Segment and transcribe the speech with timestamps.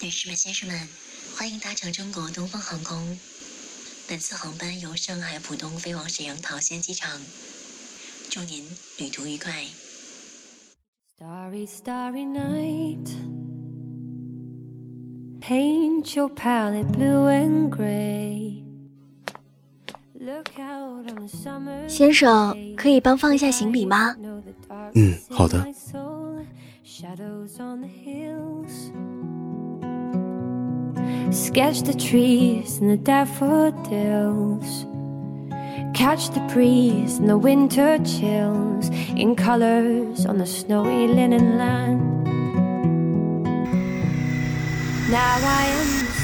[0.00, 0.78] 女士们、先生们，
[1.36, 3.18] 欢迎搭乘中国东方航空。
[4.08, 7.20] 本次航班由上海浦东飞往沈阳桃仙机场。
[8.30, 8.64] 祝您
[8.98, 9.64] 旅途愉快。
[11.18, 13.08] Starry, starry night.
[15.40, 18.62] Paint your palette blue and gray.
[20.14, 21.88] Look out on the summer.
[21.88, 24.14] 先生，可以帮放一下行李吗？
[24.94, 25.66] 嗯，好的。
[31.31, 34.85] Sketch the trees and the daffodils.
[35.93, 42.01] Catch the breeze and the winter chills in colors on the snowy linen land.
[45.09, 46.21] Now I understand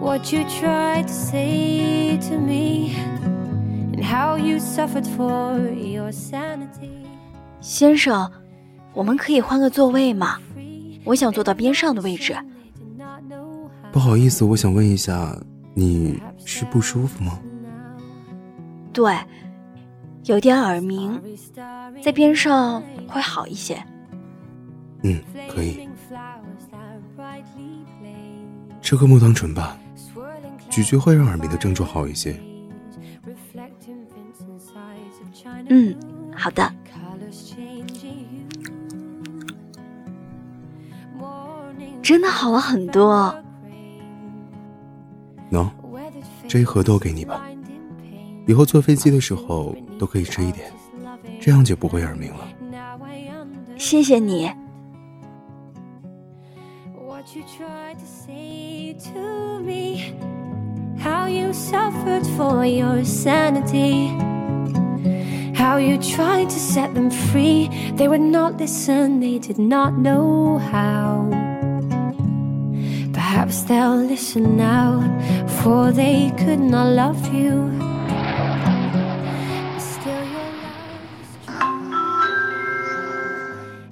[0.00, 2.96] what you tried to say to me
[3.92, 7.06] and how you suffered for your sanity.
[7.60, 8.30] 先生，
[8.92, 10.38] 我们可以换个座位吗？
[11.03, 12.35] 我想坐到边上的位置。
[13.91, 15.35] 不好意思，我想问一下，
[15.73, 17.39] 你是不舒服吗？
[18.93, 19.17] 对，
[20.25, 21.21] 有点耳鸣，
[22.03, 23.81] 在边上会好一些。
[25.03, 25.87] 嗯，可以。
[28.81, 29.77] 吃颗木糖醇吧，
[30.69, 32.35] 咀嚼会让耳鸣的症状好一些。
[35.69, 35.95] 嗯，
[36.35, 36.73] 好的。
[42.01, 43.33] 真的好了很多。
[45.51, 45.67] 喏，
[46.47, 47.41] 这一盒都给你吧，
[48.47, 50.71] 以后坐飞机的时候都可以吃一点，
[51.39, 52.47] 这样就不会耳鸣了。
[53.77, 54.51] 谢谢你。
[73.31, 75.03] Perhaps they'll listen now,
[75.61, 77.69] for they could not love you.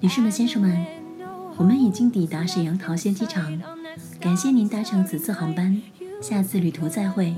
[0.00, 0.86] 女士们、先生们，
[1.58, 3.44] 我们已经抵达沈阳桃仙机场，
[4.18, 5.78] 感谢您搭乘此次航班，
[6.22, 7.34] 下次旅途再会。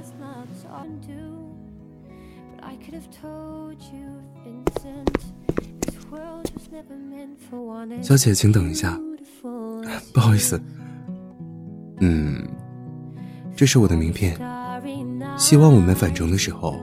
[8.01, 8.97] 小姐，请等一下，
[10.15, 10.63] 不好意思。
[12.01, 12.47] 嗯，
[13.55, 14.37] 这是我的名片，
[15.37, 16.77] 希望我们返程的时候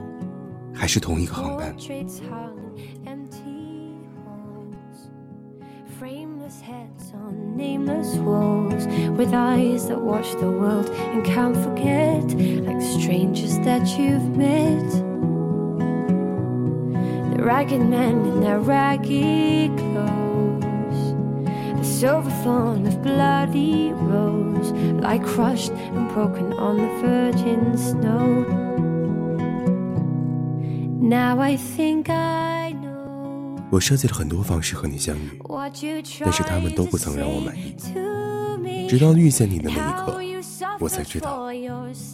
[0.72, 1.74] 还是同一个航班。
[21.84, 28.44] Silver thorn of bloody rose lie crushed and broken on the virgin snow.
[31.00, 33.58] Now I think I know.
[33.70, 35.40] 我设计了很多方式和你相遇，
[36.20, 37.74] 但是他们都不曾让我满意。
[38.88, 40.20] 直到遇见你的那一刻，
[40.80, 41.50] 我才知道，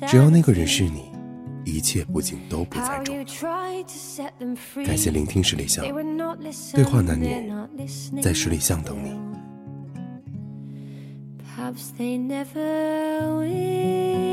[0.07, 1.13] 只要那个人是你，
[1.65, 3.25] 一切不仅都不再重要。
[4.85, 5.85] 感谢聆听十里香，
[6.75, 7.49] 对话难免，
[8.21, 9.17] 在十里香等你。
[11.55, 14.24] Perhaps they never will.